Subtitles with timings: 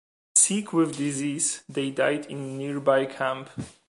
[0.35, 3.51] Sick with disease, they died in a nearby camp.